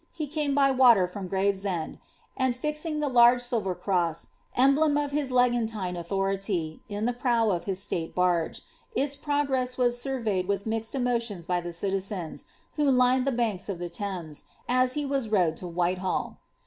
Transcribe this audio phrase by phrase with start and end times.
[0.11, 1.99] He came by water from Graveeend;
[2.35, 7.65] and fixing the large silver cross, emblem of his legantine authority, in the prow of
[7.65, 8.63] hit aiate barge,
[8.95, 12.45] its progress was surveyed with mixed emotions by the citi zens,
[12.77, 15.97] who lined the banks of the Thames, as he was rowed to Wliite' Mary is
[15.97, 16.37] thus represente<l on her great seal.